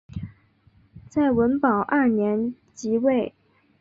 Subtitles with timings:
[1.11, 3.35] 在文保二年即位。